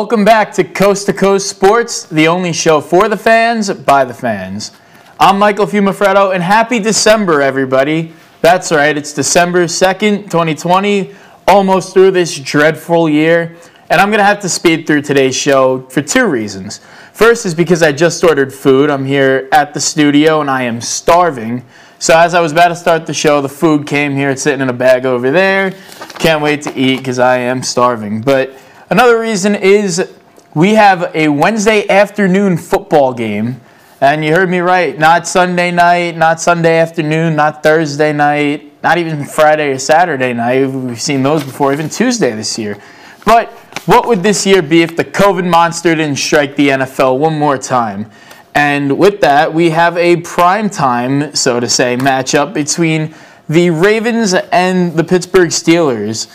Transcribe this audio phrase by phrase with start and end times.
[0.00, 4.14] Welcome back to Coast to Coast Sports, the only show for the fans, by the
[4.14, 4.72] fans.
[5.20, 8.14] I'm Michael Fumafretto, and happy December, everybody.
[8.40, 11.14] That's right, it's December 2nd, 2020,
[11.46, 13.58] almost through this dreadful year.
[13.90, 16.80] And I'm going to have to speed through today's show for two reasons.
[17.12, 18.88] First is because I just ordered food.
[18.88, 21.62] I'm here at the studio and I am starving.
[21.98, 24.30] So as I was about to start the show, the food came here.
[24.30, 25.72] It's sitting in a bag over there.
[26.18, 28.22] Can't wait to eat because I am starving.
[28.22, 28.56] But
[28.92, 30.10] Another reason is
[30.52, 33.60] we have a Wednesday afternoon football game.
[34.00, 38.98] And you heard me right, not Sunday night, not Sunday afternoon, not Thursday night, not
[38.98, 40.66] even Friday or Saturday night.
[40.66, 42.78] We've seen those before, even Tuesday this year.
[43.24, 43.50] But
[43.86, 47.58] what would this year be if the COVID monster didn't strike the NFL one more
[47.58, 48.10] time?
[48.56, 53.14] And with that, we have a prime time, so to say, matchup between
[53.48, 56.26] the Ravens and the Pittsburgh Steelers.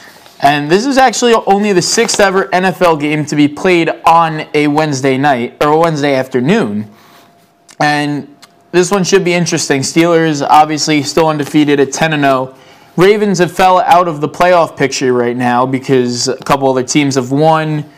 [0.41, 4.67] And this is actually only the sixth ever NFL game to be played on a
[4.67, 6.89] Wednesday night or a Wednesday afternoon.
[7.79, 8.35] And
[8.71, 9.81] this one should be interesting.
[9.81, 12.55] Steelers obviously still undefeated at 10 0.
[12.97, 17.15] Ravens have fell out of the playoff picture right now because a couple other teams
[17.15, 17.89] have won.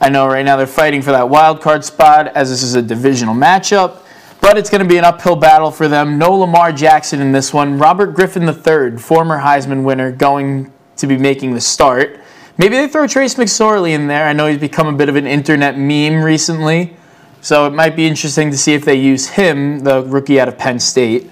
[0.00, 2.82] I know right now they're fighting for that wild card spot as this is a
[2.82, 3.98] divisional matchup,
[4.40, 6.18] but it's going to be an uphill battle for them.
[6.18, 7.78] No Lamar Jackson in this one.
[7.78, 12.18] Robert Griffin III, former Heisman winner, going to be making the start.
[12.56, 14.26] Maybe they throw Trace McSorley in there.
[14.26, 16.96] I know he's become a bit of an internet meme recently,
[17.40, 20.56] so it might be interesting to see if they use him, the rookie out of
[20.56, 21.30] Penn State.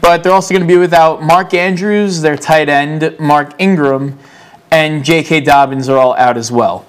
[0.00, 4.18] But they're also going to be without Mark Andrews, their tight end, Mark Ingram,
[4.70, 5.40] and J.K.
[5.40, 6.84] Dobbins are all out as well.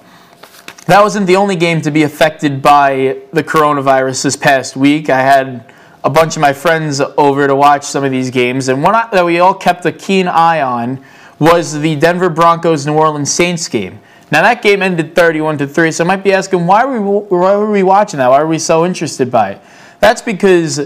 [0.86, 5.10] That wasn't the only game to be affected by the coronavirus this past week.
[5.10, 5.72] I had
[6.02, 9.24] a bunch of my friends over to watch some of these games, and one that
[9.24, 11.04] we all kept a keen eye on
[11.38, 14.00] was the Denver Broncos New Orleans Saints game.
[14.32, 17.26] Now that game ended 31 to 3, so I might be asking why were we,
[17.28, 18.28] why were we watching that?
[18.28, 19.60] Why are we so interested by it?
[20.00, 20.76] That's because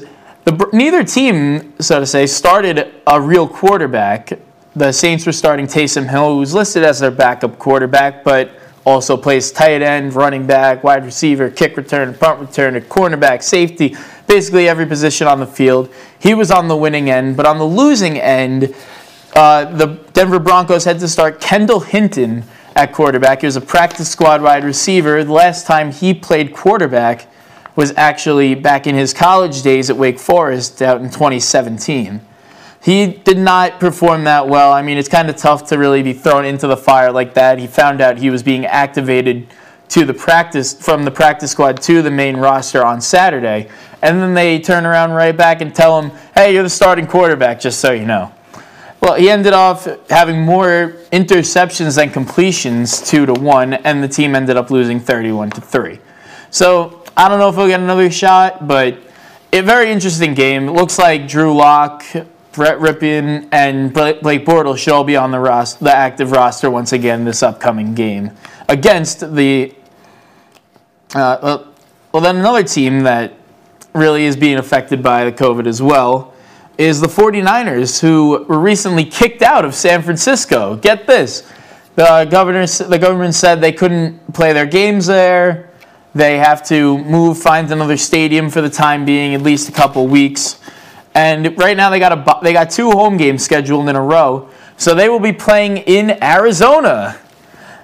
[0.45, 4.39] the, neither team, so to say, started a real quarterback.
[4.75, 8.51] The Saints were starting Taysom Hill, who was listed as their backup quarterback, but
[8.85, 13.97] also plays tight end, running back, wide receiver, kick return, punt return, cornerback, safety,
[14.27, 15.93] basically every position on the field.
[16.19, 18.75] He was on the winning end, but on the losing end,
[19.35, 23.41] uh, the Denver Broncos had to start Kendall Hinton at quarterback.
[23.41, 25.23] He was a practice squad wide receiver.
[25.23, 27.27] The last time he played quarterback
[27.77, 32.21] was actually back in his college days at Wake Forest out in 2017.
[32.83, 34.73] He did not perform that well.
[34.73, 37.59] I mean, it's kind of tough to really be thrown into the fire like that.
[37.59, 39.47] He found out he was being activated
[39.91, 43.69] to the practice from the practice squad to the main roster on Saturday,
[44.03, 47.61] and then they turn around right back and tell him, "Hey, you're the starting quarterback,
[47.61, 48.33] just so you know."
[49.01, 54.35] Well, he ended off having more interceptions than completions, two to one, and the team
[54.35, 55.99] ended up losing 31 to three.
[56.51, 58.99] So I don't know if he'll get another shot, but
[59.53, 60.69] a very interesting game.
[60.69, 62.05] It looks like Drew Lock,
[62.53, 67.25] Brett Rypien, and Blake Bortles should all be on the the active roster once again
[67.25, 68.33] this upcoming game
[68.69, 69.75] against the.
[71.15, 71.65] Uh,
[72.13, 73.33] well, then another team that
[73.95, 76.35] really is being affected by the COVID as well
[76.81, 80.77] is the 49ers, who were recently kicked out of San Francisco.
[80.77, 81.47] Get this.
[81.95, 85.69] The, governor, the government said they couldn't play their games there.
[86.15, 90.07] They have to move, find another stadium for the time being, at least a couple
[90.07, 90.59] weeks.
[91.15, 94.49] And right now they got a they got two home games scheduled in a row.
[94.79, 97.21] So they will be playing in Arizona.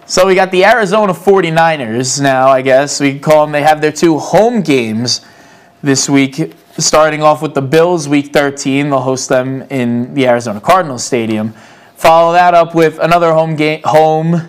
[0.06, 2.98] So we got the Arizona 49ers now, I guess.
[2.98, 5.20] We call them they have their two home games
[5.82, 8.90] this week starting off with the Bills week 13.
[8.90, 11.54] They'll host them in the Arizona Cardinals Stadium.
[11.96, 14.48] Follow that up with another home game, home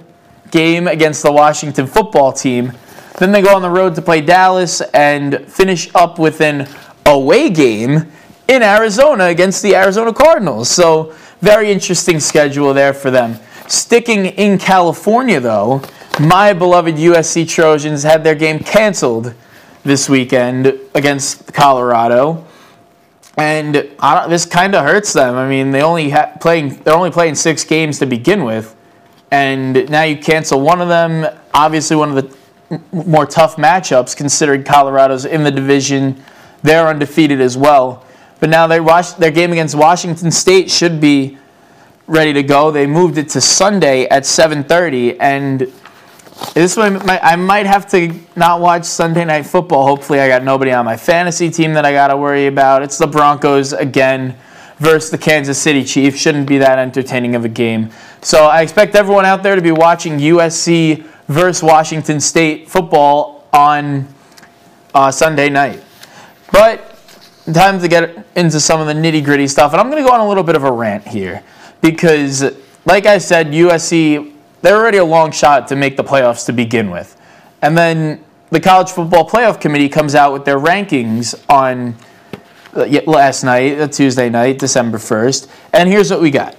[0.51, 2.73] game against the Washington football team.
[3.17, 6.67] Then they go on the road to play Dallas and finish up with an
[7.05, 8.11] away game
[8.47, 10.69] in Arizona against the Arizona Cardinals.
[10.69, 13.39] So, very interesting schedule there for them.
[13.67, 15.81] Sticking in California, though,
[16.19, 19.33] my beloved USC Trojans had their game canceled
[19.87, 22.45] this weekend against Colorado,
[23.37, 23.75] and
[24.29, 25.35] this kind of hurts them.
[25.35, 28.75] I mean, they only ha- playing they're only playing six games to begin with,
[29.31, 31.25] and now you cancel one of them.
[31.53, 32.37] Obviously, one of the
[32.91, 36.23] more tough matchups considering Colorado's in the division.
[36.63, 38.05] They're undefeated as well.
[38.39, 41.37] But now they watch, their game against Washington State should be
[42.07, 42.71] ready to go.
[42.71, 45.71] They moved it to Sunday at 7:30 and
[46.53, 49.85] this one, I might have to not watch Sunday Night Football.
[49.85, 52.83] Hopefully, I got nobody on my fantasy team that I got to worry about.
[52.83, 54.35] It's the Broncos again
[54.77, 56.19] versus the Kansas City Chiefs.
[56.19, 57.89] Shouldn't be that entertaining of a game.
[58.21, 64.07] So I expect everyone out there to be watching USC versus Washington State football on
[64.93, 65.83] uh, Sunday night.
[66.51, 66.99] But
[67.53, 69.71] time to get into some of the nitty gritty stuff.
[69.71, 71.43] And I'm going to go on a little bit of a rant here
[71.81, 72.55] because,
[72.85, 74.33] like I said, USC,
[74.67, 77.15] they're already a long shot to make the playoffs to begin with.
[77.61, 81.95] And then the College Football Playoff Committee comes out with their rankings on
[82.73, 85.47] uh, last night, uh, Tuesday night, December 1st.
[85.71, 86.57] And here's what we got.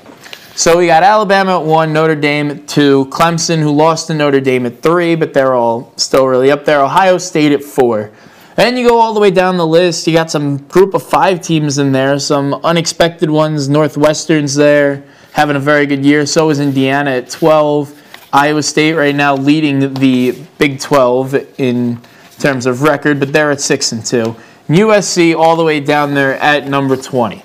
[0.54, 4.40] So we got Alabama at one, Notre Dame at two, Clemson, who lost to Notre
[4.40, 6.82] Dame at three, but they're all still really up there.
[6.82, 8.10] Ohio State at four.
[8.56, 10.06] And you go all the way down the list.
[10.06, 13.68] You got some group of five teams in there, some unexpected ones.
[13.68, 16.24] Northwestern's there, having a very good year.
[16.24, 17.97] So is Indiana at 12.
[18.32, 22.00] Iowa State right now leading the Big 12 in
[22.38, 24.36] terms of record, but they're at 6 and 2.
[24.68, 27.42] USC all the way down there at number 20.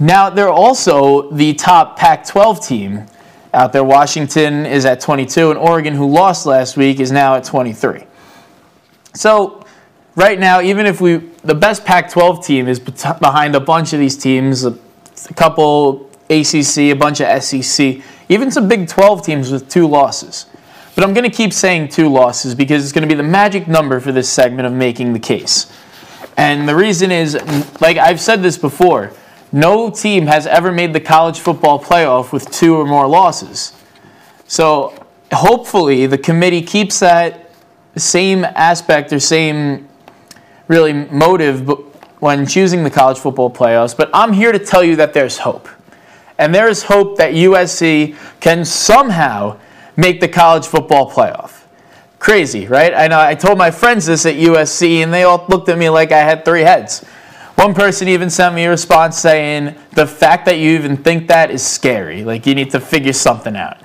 [0.00, 3.06] Now, they're also the top Pac 12 team
[3.52, 3.84] out there.
[3.84, 8.04] Washington is at 22, and Oregon, who lost last week, is now at 23.
[9.14, 9.64] So,
[10.16, 14.00] right now, even if we, the best Pac 12 team is behind a bunch of
[14.00, 14.76] these teams, a,
[15.30, 20.46] a couple ACC, a bunch of SEC, even some Big 12 teams with two losses.
[20.94, 23.66] But I'm going to keep saying two losses because it's going to be the magic
[23.66, 25.72] number for this segment of making the case.
[26.36, 27.34] And the reason is,
[27.80, 29.12] like I've said this before,
[29.52, 33.72] no team has ever made the college football playoff with two or more losses.
[34.46, 37.50] So hopefully the committee keeps that
[37.96, 39.88] same aspect or same
[40.68, 41.68] really motive
[42.20, 45.68] when choosing the college football playoffs, but I'm here to tell you that there's hope.
[46.38, 49.58] And there is hope that USC can somehow
[49.96, 51.62] make the college football playoff.
[52.18, 52.94] Crazy, right?
[52.94, 55.90] I know I told my friends this at USC and they all looked at me
[55.90, 57.04] like I had three heads.
[57.56, 61.50] One person even sent me a response saying, The fact that you even think that
[61.50, 62.24] is scary.
[62.24, 63.78] Like, you need to figure something out.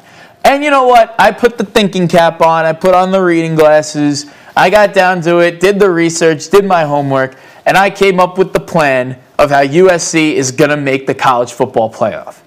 [0.43, 1.13] And you know what?
[1.19, 5.21] I put the thinking cap on, I put on the reading glasses, I got down
[5.21, 9.19] to it, did the research, did my homework, and I came up with the plan
[9.37, 12.41] of how USC is going to make the college football playoff.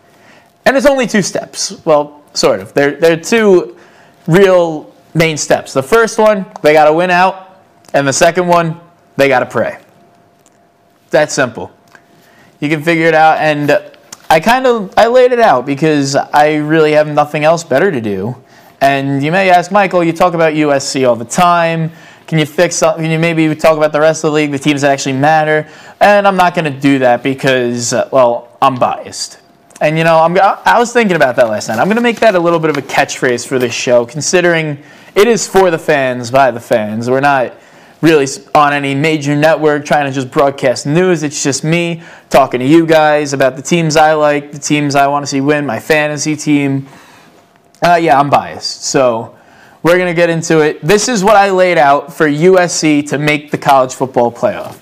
[0.64, 1.84] And it's only two steps.
[1.84, 2.72] Well, sort of.
[2.74, 3.76] There, there are two
[4.26, 5.72] real main steps.
[5.72, 7.60] The first one, they got to win out,
[7.92, 8.80] and the second one,
[9.16, 9.78] they got to pray.
[11.10, 11.70] That simple.
[12.60, 13.70] You can figure it out, and
[14.30, 18.00] I kind of I laid it out because I really have nothing else better to
[18.00, 18.36] do.
[18.80, 21.92] And you may ask, Michael, you talk about USC all the time.
[22.32, 24.80] Can you fix Can you maybe talk about the rest of the league, the teams
[24.80, 25.68] that actually matter?
[26.00, 29.38] And I'm not going to do that because, uh, well, I'm biased.
[29.82, 31.78] And you know, I'm, I was thinking about that last night.
[31.78, 34.82] I'm going to make that a little bit of a catchphrase for this show, considering
[35.14, 37.10] it is for the fans by the fans.
[37.10, 37.52] We're not
[38.00, 41.22] really on any major network trying to just broadcast news.
[41.22, 45.06] It's just me talking to you guys about the teams I like, the teams I
[45.06, 46.88] want to see win, my fantasy team
[47.82, 48.84] uh, yeah, I'm biased.
[48.84, 49.36] So
[49.82, 50.80] we're going to get into it.
[50.82, 54.76] This is what I laid out for USC to make the college football playoff.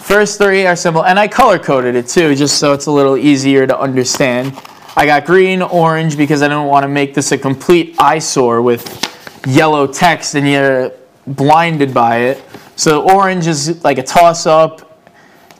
[0.00, 3.16] First three are simple, and I color coded it too, just so it's a little
[3.16, 4.52] easier to understand.
[4.96, 9.06] I got green, orange, because I don't want to make this a complete eyesore with
[9.46, 10.92] yellow text and you're
[11.26, 12.44] blinded by it.
[12.76, 15.00] So orange is like a toss up,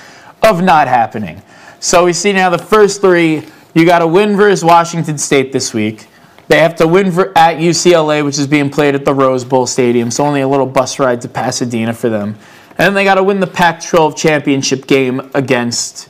[0.44, 1.42] of not happening.
[1.80, 5.74] So we see now the first three, you got to win versus Washington State this
[5.74, 6.08] week.
[6.48, 9.68] They have to win for, at UCLA, which is being played at the Rose Bowl
[9.68, 12.38] Stadium, so only a little bus ride to Pasadena for them.
[12.72, 16.10] And then they got to win the Pac 12 championship game against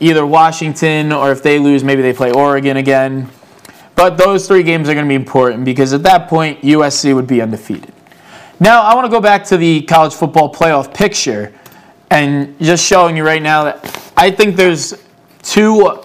[0.00, 3.28] either Washington, or if they lose, maybe they play Oregon again.
[3.96, 7.26] But those three games are going to be important because at that point, USC would
[7.26, 7.92] be undefeated.
[8.60, 11.52] Now, I want to go back to the college football playoff picture
[12.10, 15.02] and just showing you right now that I think there's
[15.42, 16.02] two,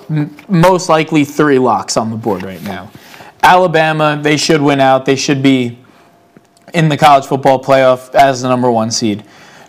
[0.47, 2.89] most likely three locks on the board right now.
[3.43, 5.05] Alabama, they should win out.
[5.05, 5.77] They should be
[6.73, 9.23] in the college football playoff as the number one seed.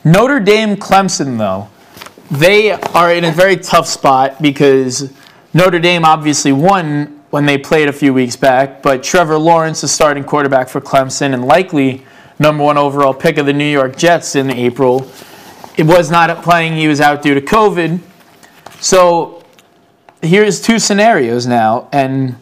[0.05, 1.69] Notre Dame, Clemson, though,
[2.31, 5.13] they are in a very tough spot because
[5.55, 8.83] Notre Dame obviously won when they played a few weeks back.
[8.83, 12.05] But Trevor Lawrence is starting quarterback for Clemson and likely
[12.39, 15.11] number one overall pick of the New York Jets in April.
[15.79, 18.01] It was not playing, he was out due to COVID.
[18.81, 19.43] So
[20.21, 21.89] here's two scenarios now.
[21.91, 22.37] And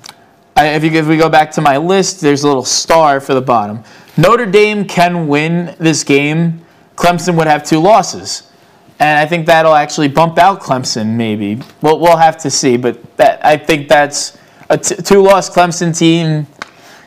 [0.57, 3.41] if, you, if we go back to my list, there's a little star for the
[3.41, 3.85] bottom.
[4.17, 6.65] Notre Dame can win this game.
[6.97, 8.51] Clemson would have two losses.
[8.99, 11.63] And I think that'll actually bump out Clemson, maybe.
[11.81, 12.77] Well, we'll have to see.
[12.77, 14.37] But that, I think that's
[14.71, 16.47] a t- two loss Clemson team,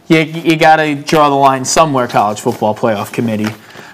[0.08, 3.48] you, you got to draw the line somewhere, college football playoff committee.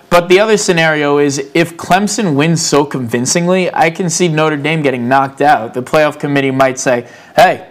[0.10, 4.82] But the other scenario is if Clemson wins so convincingly, I can see Notre Dame
[4.82, 5.76] getting knocked out.
[5.76, 7.70] The playoff committee might say, hey,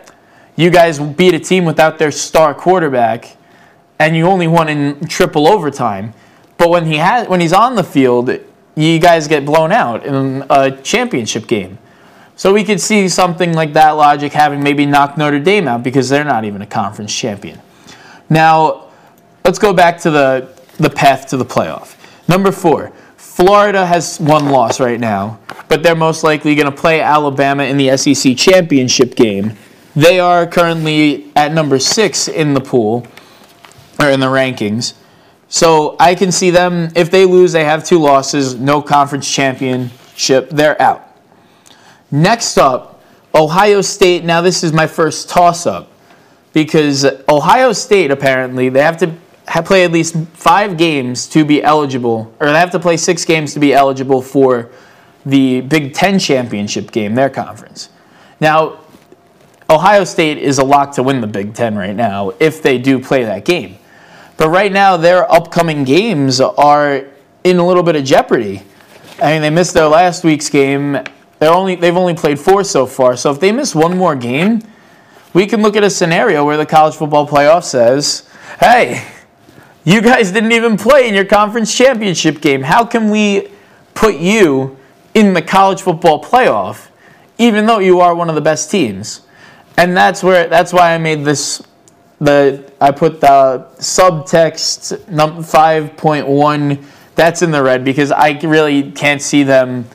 [0.55, 3.37] you guys beat a team without their star quarterback,
[3.99, 6.15] and you only won in triple overtime.
[6.59, 8.31] But when he has when he's on the field,
[8.77, 11.79] you guys get blown out in a championship game.
[12.39, 16.09] So we could see something like that logic having maybe knocked Notre Dame out because
[16.09, 17.61] they're not even a conference champion.
[18.31, 18.91] Now,
[19.45, 21.97] let's go back to the, the path to the playoff.
[22.29, 27.01] Number four, Florida has one loss right now, but they're most likely going to play
[27.01, 29.55] Alabama in the SEC championship game.
[29.97, 33.05] They are currently at number six in the pool,
[33.99, 34.95] or in the rankings.
[35.49, 40.51] So I can see them, if they lose, they have two losses, no conference championship,
[40.51, 41.08] they're out.
[42.11, 43.01] Next up,
[43.35, 44.25] Ohio State.
[44.25, 45.91] Now, this is my first toss up
[46.53, 49.15] because Ohio State apparently they have to
[49.65, 53.55] play at least five games to be eligible, or they have to play six games
[53.55, 54.71] to be eligible for
[55.27, 57.91] the Big Ten championship game, their conference.
[58.41, 58.81] Now,
[59.69, 62.99] Ohio State is a lock to win the Big Ten right now if they do
[62.99, 63.77] play that game.
[64.39, 67.05] But right now, their upcoming games are
[67.45, 68.63] in a little bit of jeopardy.
[69.21, 71.03] I mean, they missed their last week's game.
[71.39, 73.17] They're only they've only played four so far.
[73.17, 74.63] So if they miss one more game,
[75.33, 78.29] we can look at a scenario where the college football playoff says,
[78.61, 79.05] "Hey,
[79.85, 82.63] you guys didn't even play in your conference championship game.
[82.63, 83.49] How can we
[83.95, 84.77] put you
[85.15, 86.89] in the college football playoff,
[87.39, 89.21] even though you are one of the best teams?"
[89.77, 91.63] And that's where that's why I made this
[92.21, 99.23] the I put the subtext num 5.1 that's in the red because I really can't
[99.23, 99.87] see them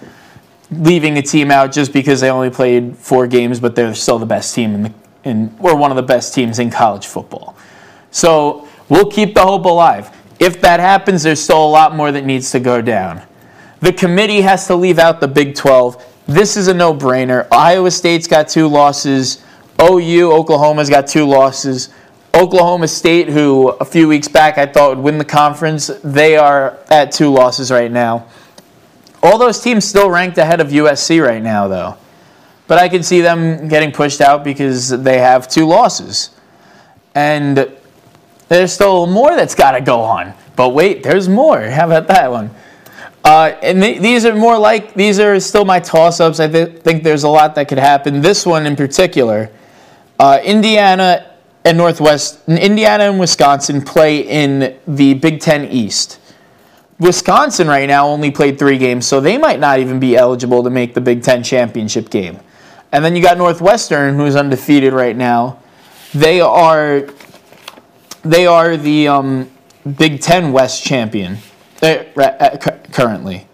[0.81, 4.25] leaving a team out just because they only played four games, but they're still the
[4.25, 7.55] best team in the in or one of the best teams in college football.
[8.11, 10.15] So we'll keep the hope alive.
[10.39, 13.21] If that happens, there's still a lot more that needs to go down.
[13.79, 16.03] The committee has to leave out the Big 12.
[16.27, 17.47] This is a no-brainer.
[17.51, 19.43] Iowa State's got two losses.
[19.81, 21.89] OU, Oklahoma's got two losses.
[22.35, 26.77] Oklahoma State, who a few weeks back I thought would win the conference, they are
[26.89, 28.27] at two losses right now.
[29.23, 31.97] All those teams still ranked ahead of USC right now, though.
[32.67, 36.31] But I can see them getting pushed out because they have two losses.
[37.15, 37.73] And
[38.49, 40.33] there's still more that's got to go on.
[40.57, 41.61] But wait, there's more.
[41.69, 42.51] How about that one?
[43.23, 46.41] Uh, and th- these are more like, these are still my toss ups.
[46.41, 48.21] I th- think there's a lot that could happen.
[48.21, 49.49] This one in particular,
[50.19, 56.19] uh, Indiana and Northwest, Indiana and Wisconsin play in the Big Ten East.
[57.03, 60.69] Wisconsin right now only played three games, so they might not even be eligible to
[60.69, 62.39] make the Big Ten championship game.
[62.91, 65.59] And then you got Northwestern, who's undefeated right now.
[66.13, 67.07] They are
[68.23, 69.51] they are the um,
[69.97, 71.37] Big Ten West champion
[71.81, 72.57] uh, uh
[72.91, 73.47] currently.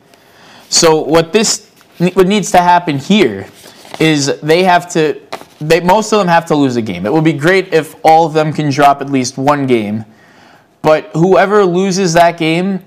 [0.69, 1.69] So what this
[2.13, 3.47] what needs to happen here
[3.99, 5.19] is they have to
[5.59, 7.05] they most of them have to lose a game.
[7.05, 10.05] It would be great if all of them can drop at least one game,
[10.81, 12.83] but whoever loses that game,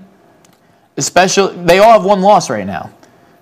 [0.97, 2.91] especially they all have one loss right now.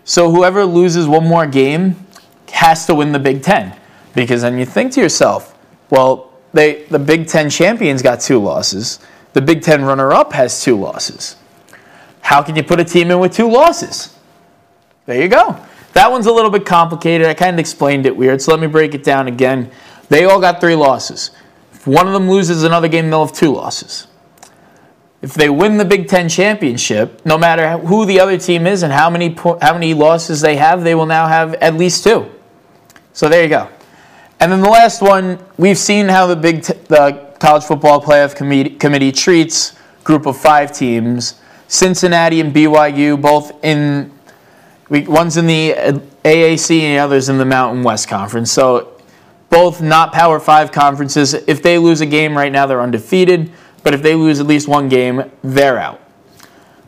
[0.03, 1.95] So whoever loses one more game
[2.51, 3.77] has to win the Big Ten,
[4.15, 5.57] because then you think to yourself,
[5.89, 8.99] well, they the Big Ten champions got two losses.
[9.33, 11.37] The Big Ten runner-up has two losses.
[12.21, 14.15] How can you put a team in with two losses?
[15.05, 15.57] There you go.
[15.93, 17.27] That one's a little bit complicated.
[17.27, 19.71] I kind of explained it weird, so let me break it down again.
[20.09, 21.31] They all got three losses.
[21.73, 24.07] If one of them loses another game, they'll have two losses.
[25.21, 28.91] If they win the Big Ten championship, no matter who the other team is and
[28.91, 32.29] how many how many losses they have, they will now have at least two.
[33.13, 33.69] So there you go.
[34.39, 38.71] And then the last one, we've seen how the Big the College Football Playoff Committee,
[38.71, 41.35] Committee treats group of five teams.
[41.67, 44.11] Cincinnati and BYU both in
[44.89, 45.71] one's in the
[46.25, 48.51] AAC and the other's in the Mountain West Conference.
[48.51, 48.91] So
[49.49, 51.33] both not Power 5 conferences.
[51.33, 53.51] If they lose a game right now, they're undefeated.
[53.83, 56.01] But if they lose at least one game, they're out.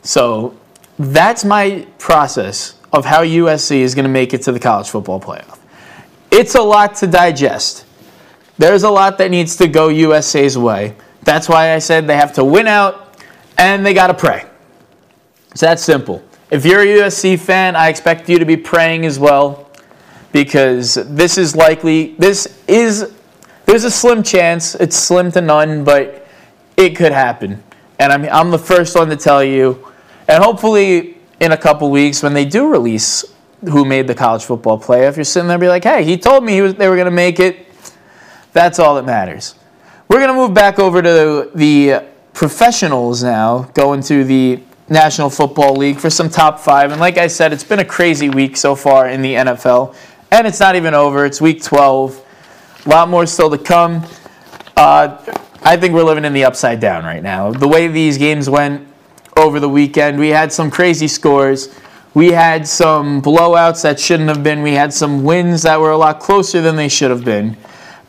[0.02, 0.56] So
[0.98, 5.20] that's my process of how USC is going to make it to the college football
[5.20, 5.58] playoff.
[6.30, 7.84] It's a lot to digest.
[8.58, 10.94] There's a lot that needs to go USA's way.
[11.22, 13.18] That's why I said they have to win out
[13.58, 14.44] and they got to pray.
[15.50, 16.22] It's that simple.
[16.50, 19.70] If you're a USC fan, I expect you to be praying as well
[20.32, 23.12] because this is likely, this is,
[23.66, 26.23] there's a slim chance, it's slim to none, but
[26.76, 27.62] it could happen.
[27.98, 29.86] And I'm, I'm the first one to tell you.
[30.28, 33.24] And hopefully, in a couple weeks, when they do release
[33.62, 36.44] who made the college football playoff, you're sitting there and be like, hey, he told
[36.44, 37.66] me he was, they were going to make it.
[38.52, 39.54] That's all that matters.
[40.08, 45.76] We're going to move back over to the professionals now, going to the National Football
[45.76, 46.90] League for some top five.
[46.90, 49.96] And like I said, it's been a crazy week so far in the NFL.
[50.30, 52.20] And it's not even over, it's week 12.
[52.84, 54.04] A lot more still to come.
[54.76, 55.16] Uh,
[55.66, 57.50] I think we're living in the upside down right now.
[57.50, 58.86] The way these games went
[59.34, 61.74] over the weekend, we had some crazy scores.
[62.12, 64.60] We had some blowouts that shouldn't have been.
[64.60, 67.56] We had some wins that were a lot closer than they should have been.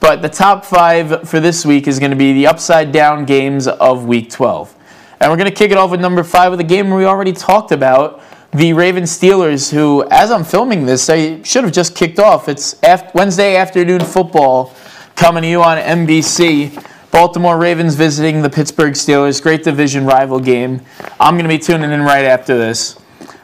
[0.01, 3.69] But the top five for this week is going to be the upside down games
[3.69, 4.75] of week 12.
[5.21, 7.31] And we're going to kick it off with number five of the game we already
[7.31, 8.21] talked about
[8.51, 12.49] the Ravens Steelers, who, as I'm filming this, they should have just kicked off.
[12.49, 12.75] It's
[13.13, 14.73] Wednesday afternoon football
[15.15, 16.94] coming to you on NBC.
[17.15, 19.41] Baltimore Ravens visiting the Pittsburgh Steelers.
[19.41, 20.81] Great division rival game.
[21.17, 22.99] I'm going to be tuning in right after this.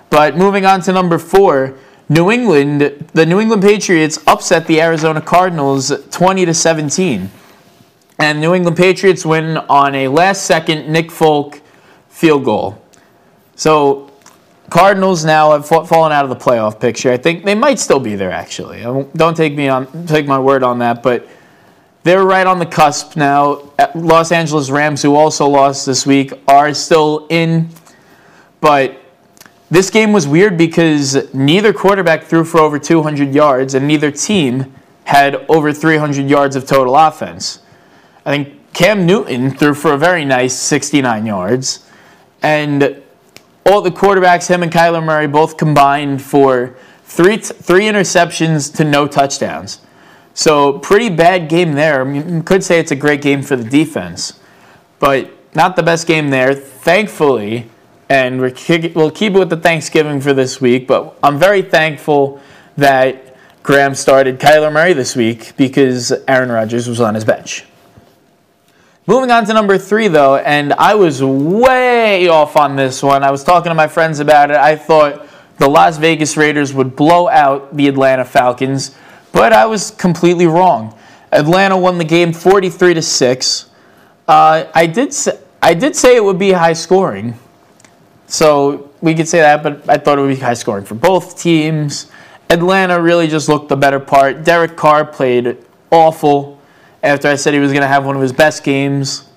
[0.10, 1.78] But moving on to number four,
[2.10, 2.82] New England,
[3.14, 7.32] the New England Patriots upset the Arizona Cardinals 20 to 17.
[8.20, 11.62] And New England Patriots win on a last second Nick Folk
[12.10, 12.84] field goal.
[13.56, 14.12] So
[14.70, 17.10] Cardinals now have fallen out of the playoff picture.
[17.10, 18.82] I think they might still be there actually.
[19.16, 21.26] Don't take me on take my word on that, but
[22.04, 23.72] they're right on the cusp now.
[23.94, 27.70] Los Angeles Rams, who also lost this week, are still in,
[28.60, 28.98] but
[29.70, 34.74] this game was weird because neither quarterback threw for over 200 yards, and neither team
[35.06, 37.60] had over 300 yards of total offense.
[38.26, 41.88] I think Cam Newton threw for a very nice 69 yards,
[42.42, 43.02] and
[43.66, 49.08] all the quarterbacks, him and Kyler Murray, both combined for three three interceptions to no
[49.08, 49.82] touchdowns.
[50.34, 52.04] So pretty bad game there.
[52.44, 54.40] Could say it's a great game for the defense,
[55.00, 56.54] but not the best game there.
[56.54, 57.70] Thankfully,
[58.10, 58.52] and we'll
[59.12, 60.88] keep it with the Thanksgiving for this week.
[60.88, 62.42] But I'm very thankful
[62.78, 67.66] that Graham started Kyler Murray this week because Aaron Rodgers was on his bench.
[69.08, 73.24] Moving on to number three, though, and I was way off on this one.
[73.24, 74.58] I was talking to my friends about it.
[74.58, 75.28] I thought
[75.58, 78.96] the Las Vegas Raiders would blow out the Atlanta Falcons,
[79.32, 80.98] but I was completely wrong.
[81.32, 83.70] Atlanta won the game 43 to six.
[84.28, 87.38] Uh, I did say, I did say it would be high scoring,
[88.28, 91.40] so we could say that, but I thought it would be high scoring for both
[91.42, 92.12] teams.
[92.50, 94.44] Atlanta really just looked the better part.
[94.44, 95.58] Derek Carr played
[95.90, 96.60] awful
[97.04, 99.28] after I said he was going to have one of his best games.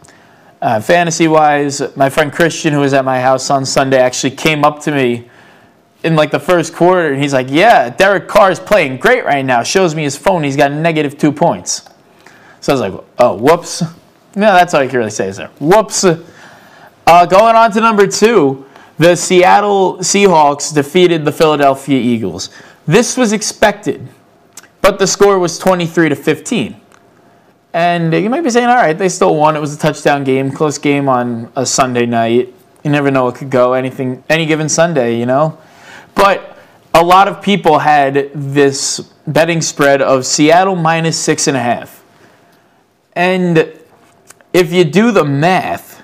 [0.60, 4.64] Uh, fantasy wise, my friend Christian, who was at my house on Sunday, actually came
[4.64, 5.28] up to me
[6.04, 9.44] in like the first quarter and he's like, Yeah, Derek Carr is playing great right
[9.44, 9.62] now.
[9.62, 11.88] Shows me his phone, he's got negative two points.
[12.60, 13.82] So I was like, Oh, whoops.
[14.36, 15.50] No, that's all I can really say is there.
[15.60, 16.04] Whoops.
[16.04, 18.66] Uh, going on to number two,
[18.98, 22.50] the Seattle Seahawks defeated the Philadelphia Eagles.
[22.86, 24.08] This was expected,
[24.80, 26.80] but the score was 23 to 15.
[27.72, 29.56] And you might be saying, all right, they still won.
[29.56, 32.54] It was a touchdown game, close game on a Sunday night.
[32.84, 35.58] You never know what could go anything any given Sunday, you know.
[36.14, 36.58] But
[36.94, 42.04] a lot of people had this betting spread of Seattle minus six and a half.
[43.14, 43.72] And
[44.52, 46.02] if you do the math,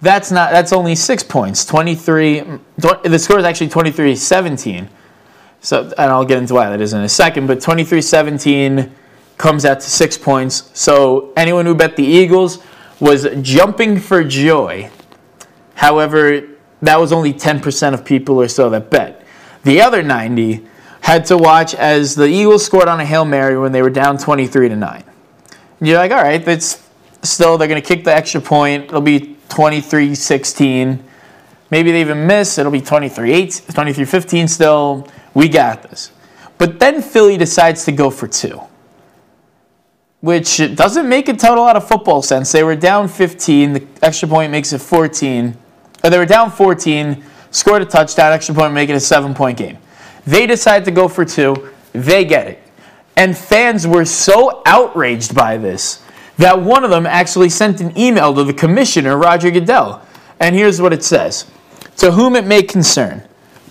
[0.00, 0.50] that's not.
[0.50, 1.64] That's only six points.
[1.64, 2.42] Twenty-three.
[2.78, 4.88] The score is actually 23-17.
[5.60, 7.46] So, and I'll get into why that is in a second.
[7.46, 8.90] But 23-17
[9.36, 10.70] comes out to six points.
[10.72, 12.62] So anyone who bet the Eagles
[12.98, 14.90] was jumping for joy.
[15.74, 16.48] However,
[16.82, 19.24] that was only 10% of people or so that bet.
[19.64, 20.66] The other 90
[21.02, 24.18] had to watch as the Eagles scored on a Hail Mary when they were down
[24.18, 25.04] 23 to 9.
[25.80, 26.86] You're like, all right, that's
[27.22, 28.84] still, they're going to kick the extra point.
[28.84, 31.04] It'll be 23 16.
[31.70, 32.58] Maybe they even miss.
[32.58, 35.08] It'll be 23 8, 23 15 still.
[35.34, 36.12] We got this.
[36.58, 38.60] But then Philly decides to go for two,
[40.20, 42.52] which doesn't make a total lot of football sense.
[42.52, 43.72] They were down 15.
[43.72, 45.56] The extra point makes it 14.
[46.02, 49.58] Or they were down 14, scored a touchdown, extra point, make it a seven point
[49.58, 49.78] game.
[50.26, 51.70] They decide to go for two.
[51.92, 52.62] They get it.
[53.16, 56.02] And fans were so outraged by this
[56.38, 60.02] that one of them actually sent an email to the commissioner, Roger Goodell.
[60.38, 61.44] And here's what it says
[61.98, 63.22] To whom it may concern.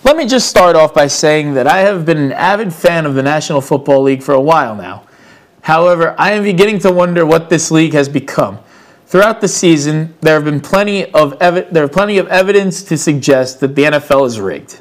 [0.04, 3.14] Let me just start off by saying that I have been an avid fan of
[3.14, 5.04] the National Football League for a while now.
[5.62, 8.58] However, I am beginning to wonder what this league has become.
[9.10, 13.58] Throughout the season, there have been plenty of there are plenty of evidence to suggest
[13.58, 14.80] that the NFL is rigged.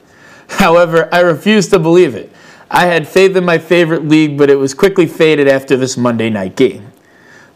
[0.49, 2.31] However, I refuse to believe it.
[2.69, 6.29] I had faith in my favorite league, but it was quickly faded after this Monday
[6.29, 6.91] night game.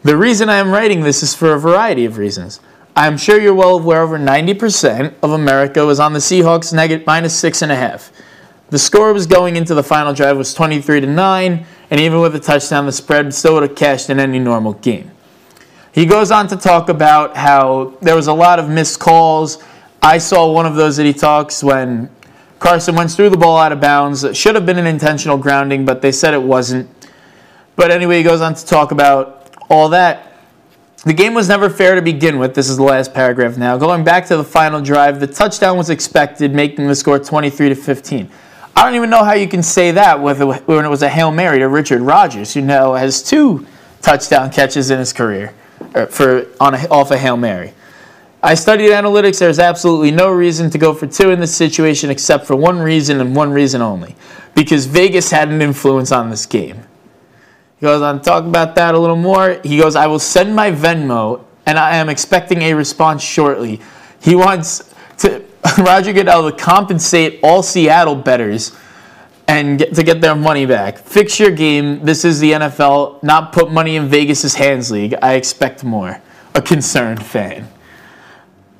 [0.02, 2.58] The reason I am writing this is for a variety of reasons.
[2.96, 7.38] I'm sure you're well aware over 90% of America was on the Seahawks negative minus
[7.38, 8.10] six and a half.
[8.70, 12.34] The score was going into the final drive was 23 to 9, and even with
[12.34, 15.12] a touchdown, the spread still would have cashed in any normal game.
[15.94, 19.62] He goes on to talk about how there was a lot of missed calls.
[20.02, 22.10] I saw one of those that he talks when
[22.58, 24.24] Carson Wentz threw the ball out of bounds.
[24.24, 26.90] It should have been an intentional grounding, but they said it wasn't.
[27.76, 30.32] But anyway, he goes on to talk about all that.
[31.04, 32.56] The game was never fair to begin with.
[32.56, 33.76] This is the last paragraph now.
[33.76, 37.74] Going back to the final drive, the touchdown was expected, making the score 23 to
[37.76, 38.28] 15.
[38.74, 41.60] I don't even know how you can say that when it was a Hail Mary
[41.60, 43.64] to Richard Rodgers, who now has two
[44.02, 45.54] touchdown catches in his career er,
[45.94, 47.72] Uh, for on a, off a Hail Mary.
[48.42, 49.38] I studied analytics.
[49.38, 53.20] There's absolutely no reason to go for two in this situation except for one reason
[53.20, 54.16] and one reason only.
[54.56, 56.76] Because Vegas had an influence on this game.
[57.78, 59.60] He goes on to talk about that a little more.
[59.62, 63.80] He goes, I will send my Venmo and I am expecting a response shortly.
[64.20, 65.44] He wants to
[65.78, 68.76] Roger Goodell to compensate all Seattle betters
[69.46, 70.98] and get, to get their money back.
[70.98, 72.04] Fix your game.
[72.04, 75.14] This is the NFL, not put money in Vegas's hands league.
[75.20, 76.20] I expect more.
[76.54, 77.68] A concerned fan.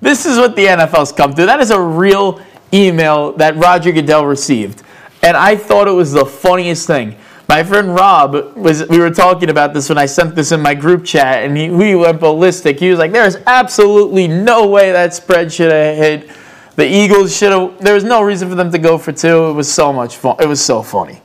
[0.00, 1.46] This is what the NFL's come to.
[1.46, 2.40] That is a real
[2.72, 4.82] email that Roger Goodell received.
[5.22, 7.16] And I thought it was the funniest thing.
[7.48, 10.74] My friend Rob was we were talking about this when I sent this in my
[10.74, 12.78] group chat and he, he went ballistic.
[12.78, 16.30] He was like, There's absolutely no way that spread should have hit.
[16.76, 19.46] The Eagles should have there was no reason for them to go for two.
[19.46, 20.36] It was so much fun.
[20.40, 21.22] It was so funny.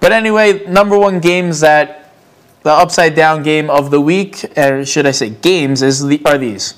[0.00, 2.12] But anyway, number one games that
[2.62, 6.38] the upside down game of the week, or should I say games, is the, are
[6.38, 6.74] these.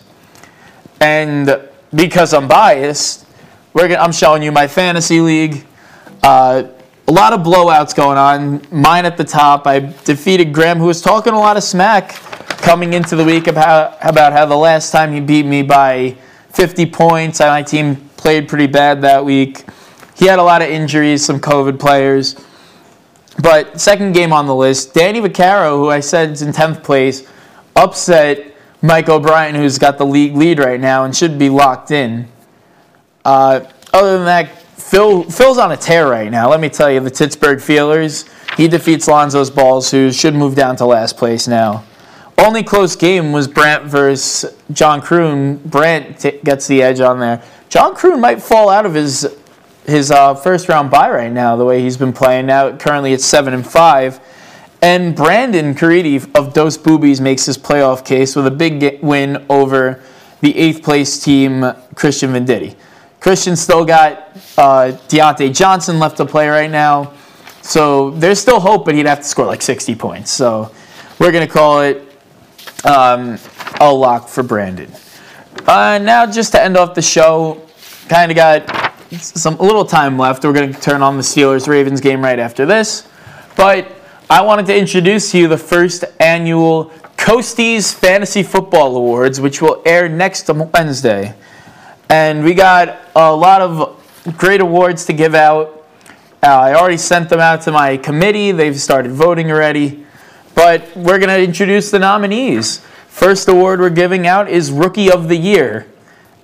[1.01, 3.27] And because I'm biased,
[3.73, 5.65] we're gonna, I'm showing you my fantasy league.
[6.23, 6.65] Uh,
[7.09, 8.65] a lot of blowouts going on.
[8.71, 9.67] Mine at the top.
[9.67, 12.11] I defeated Graham, who was talking a lot of smack
[12.59, 16.17] coming into the week about, about how the last time he beat me by
[16.53, 19.65] 50 points, my team played pretty bad that week.
[20.17, 22.37] He had a lot of injuries, some COVID players.
[23.43, 27.27] But second game on the list, Danny Vaccaro, who I said is in 10th place,
[27.75, 32.29] upset Mike O'Brien, who's got the league lead right now and should be locked in.
[33.25, 33.61] Uh,
[33.93, 36.51] other than that, Phil Phil's on a tear right now.
[36.51, 38.27] Let me tell you, the Pittsburgh Feelers.
[38.57, 41.85] He defeats Lonzo's Balls, who should move down to last place now.
[42.43, 45.59] Only close game was Brant versus John Croon.
[45.59, 47.41] Brant gets the edge on there.
[47.69, 49.39] John Croon might fall out of his
[49.87, 51.55] his uh, first round bye right now.
[51.55, 54.19] The way he's been playing now, currently it's seven and five.
[54.83, 60.03] And Brandon Caridi of Dos Boobies makes his playoff case with a big win over
[60.41, 62.75] the eighth place team, Christian Venditti.
[63.21, 67.13] Christian still got uh, Diontae Johnson left to play right now.
[67.61, 70.33] So there's still hope, but he'd have to score like 60 points.
[70.33, 70.75] So
[71.21, 72.12] we're going to call it
[72.85, 73.39] um,
[73.81, 74.91] a lock for Brandon.
[75.67, 77.61] Uh, now, just to end off the show,
[78.09, 80.45] kind of got some a little time left.
[80.45, 83.09] We're going to turn on the Steelers Ravens game right after this.
[83.57, 83.93] But
[84.31, 89.83] I wanted to introduce to you the first annual Coasties Fantasy Football Awards, which will
[89.85, 91.35] air next Wednesday.
[92.09, 95.87] And we got a lot of great awards to give out.
[96.43, 98.51] Uh, I already sent them out to my committee.
[98.51, 100.02] They've started voting already.
[100.55, 102.79] But we're going to introduce the nominees.
[103.09, 105.87] First award we're giving out is Rookie of the Year.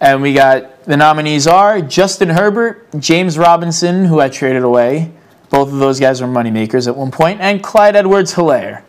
[0.01, 5.13] And we got the nominees are Justin Herbert, James Robinson, who I traded away.
[5.51, 8.83] Both of those guys were moneymakers at one point, and Clyde Edwards Helaire,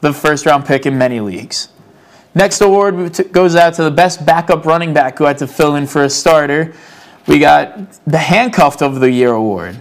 [0.00, 1.68] the first round pick in many leagues.
[2.34, 5.86] Next award goes out to the best backup running back who had to fill in
[5.86, 6.74] for a starter.
[7.26, 9.76] We got the Handcuffed of the Year award.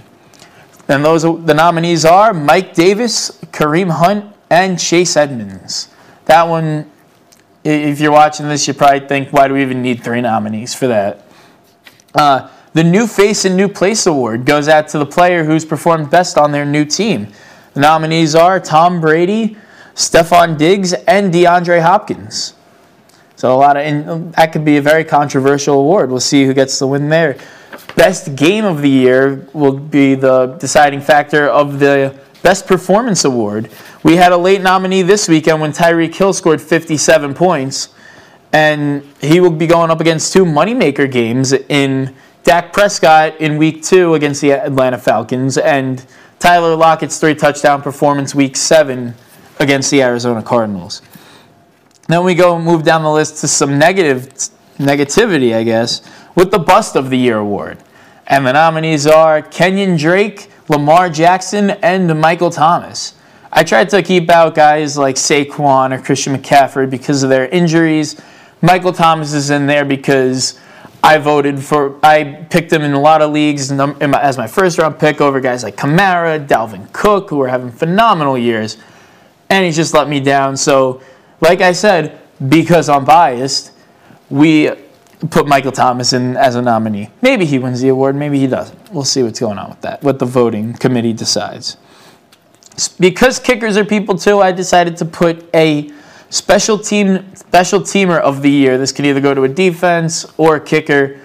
[0.88, 5.89] And those the nominees are Mike Davis, Kareem Hunt, and Chase Edmonds.
[6.26, 6.91] That one,
[7.63, 10.88] if you're watching this, you probably think, why do we even need three nominees for
[10.88, 11.26] that?
[12.13, 16.10] Uh, the New Face and New Place award goes out to the player who's performed
[16.12, 17.30] best on their new team.
[17.74, 19.58] The nominees are Tom Brady,
[19.95, 22.54] Stefon Diggs, and DeAndre Hopkins.
[23.38, 26.10] So a lot of and that could be a very controversial award.
[26.10, 27.38] We'll see who gets the win there.
[27.95, 33.69] Best game of the year will be the deciding factor of the best performance award.
[34.03, 37.89] We had a late nominee this weekend when Tyreek Hill scored 57 points,
[38.53, 43.81] and he will be going up against two moneymaker games in Dak Prescott in Week
[43.81, 46.05] Two against the Atlanta Falcons and
[46.38, 49.15] Tyler Lockett's three touchdown performance Week Seven
[49.59, 51.01] against the Arizona Cardinals.
[52.07, 54.31] Then we go move down the list to some negative
[54.77, 56.01] negativity, I guess,
[56.35, 57.77] with the Bust of the Year award.
[58.27, 63.13] And the nominees are Kenyon Drake, Lamar Jackson, and Michael Thomas.
[63.51, 68.19] I tried to keep out guys like Saquon or Christian McCaffrey because of their injuries.
[68.61, 70.59] Michael Thomas is in there because
[71.03, 74.99] I voted for, I picked him in a lot of leagues as my first round
[74.99, 78.77] pick over guys like Kamara, Dalvin Cook, who are having phenomenal years
[79.49, 80.57] and he's just let me down.
[80.57, 81.01] So,
[81.41, 83.71] like I said, because I'm biased,
[84.29, 84.71] we
[85.29, 87.09] put Michael Thomas in as a nominee.
[87.21, 88.91] Maybe he wins the award, maybe he doesn't.
[88.91, 91.77] We'll see what's going on with that, what the voting committee decides.
[92.99, 95.91] Because kickers are people too, I decided to put a
[96.29, 98.77] special team special teamer of the year.
[98.77, 101.19] This can either go to a defense or a kicker.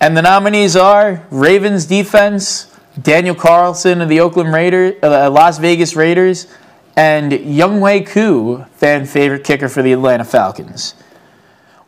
[0.00, 5.94] And the nominees are Ravens defense, Daniel Carlson of the Oakland Raiders, uh, Las Vegas
[5.96, 6.46] Raiders,
[6.96, 10.94] and Younghoe Koo, fan favorite kicker for the Atlanta Falcons.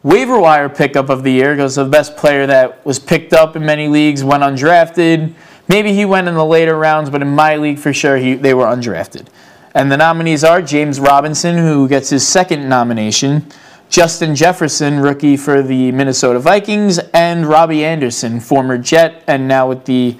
[0.06, 3.56] Waiver wire pickup of the year goes to the best player that was picked up
[3.56, 5.34] in many leagues, went undrafted.
[5.66, 8.54] Maybe he went in the later rounds, but in my league for sure he, they
[8.54, 9.26] were undrafted.
[9.74, 13.48] And the nominees are James Robinson, who gets his second nomination,
[13.88, 19.86] Justin Jefferson, rookie for the Minnesota Vikings, and Robbie Anderson, former Jet and now with
[19.86, 20.16] the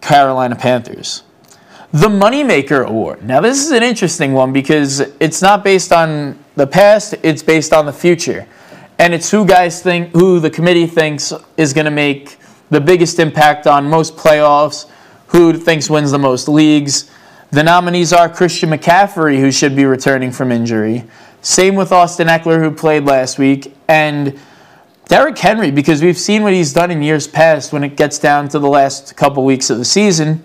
[0.00, 1.24] Carolina Panthers.
[1.90, 3.24] The Moneymaker Award.
[3.24, 7.72] Now, this is an interesting one because it's not based on the past, it's based
[7.72, 8.46] on the future.
[8.98, 12.36] And it's who guys think, who the committee thinks is going to make
[12.70, 14.90] the biggest impact on most playoffs,
[15.28, 17.10] who thinks wins the most leagues.
[17.50, 21.04] The nominees are Christian McCaffrey, who should be returning from injury.
[21.40, 23.72] Same with Austin Ekeler, who played last week.
[23.86, 24.38] And
[25.06, 28.48] Derrick Henry, because we've seen what he's done in years past when it gets down
[28.50, 30.44] to the last couple weeks of the season.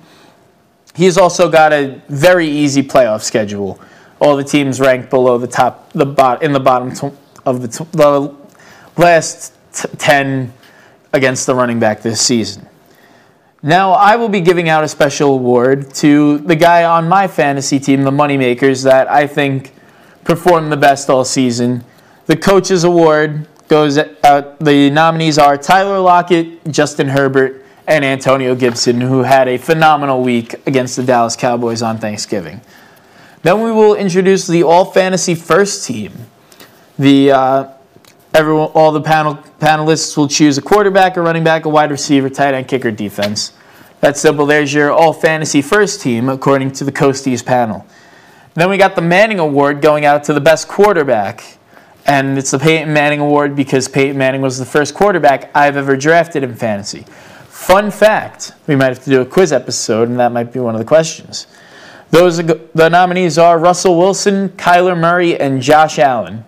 [0.94, 3.82] He's also got a very easy playoff schedule.
[4.22, 6.92] All the teams ranked below the top, the bot, in the bottom
[7.46, 8.43] of the, the
[8.98, 10.54] last t- 10
[11.14, 12.68] against the running back this season.
[13.62, 17.80] Now, I will be giving out a special award to the guy on my fantasy
[17.80, 19.74] team, the Moneymakers, that I think
[20.26, 21.84] performed the best all season.
[22.26, 29.00] The Coaches Award goes out, the nominees are Tyler Lockett, Justin Herbert, and Antonio Gibson,
[29.00, 32.62] who had a phenomenal week against the Dallas Cowboys on Thanksgiving.
[33.44, 36.14] Then we will introduce the All Fantasy First Team.
[36.98, 37.73] The uh,
[38.34, 42.30] everyone, all the panel panelists will choose a quarterback, a running back, a wide receiver,
[42.30, 43.54] tight end, kicker, defense.
[44.02, 44.46] That's simple.
[44.46, 47.86] There's your All Fantasy First Team according to the Coasties panel.
[48.54, 51.58] Then we got the Manning Award going out to the best quarterback.
[52.06, 55.96] And it's the Peyton Manning Award because Peyton Manning was the first quarterback I've ever
[55.96, 57.06] drafted in fantasy.
[57.48, 60.76] Fun fact, we might have to do a quiz episode, and that might be one
[60.76, 61.48] of the questions.
[62.12, 66.44] Those the nominees are Russell Wilson, Kyler Murray, and Josh Allen.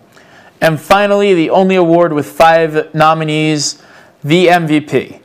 [0.60, 3.82] And finally, the only award with five nominees,
[4.24, 5.20] the MVP.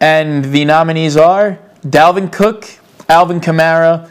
[0.00, 2.66] And the nominees are Dalvin Cook,
[3.08, 4.10] Alvin Kamara,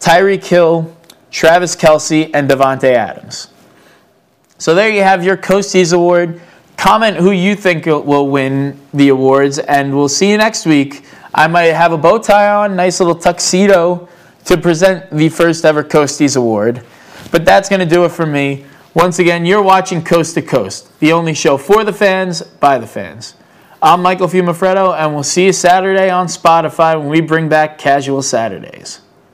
[0.00, 0.94] Tyreek Hill,
[1.30, 3.48] Travis Kelce, and Davante Adams.
[4.58, 6.40] So there you have your Coasties Award.
[6.76, 11.04] Comment who you think will win the awards, and we'll see you next week.
[11.34, 14.08] I might have a bow tie on, nice little tuxedo
[14.46, 16.84] to present the first ever Coasties Award.
[17.30, 18.64] But that's going to do it for me.
[18.94, 22.88] Once again, you're watching Coast to Coast, the only show for the fans, by the
[22.88, 23.34] fans.
[23.80, 28.20] I'm Michael Fumafredo, and we'll see you Saturday on Spotify when we bring back Casual
[28.20, 29.00] Saturdays.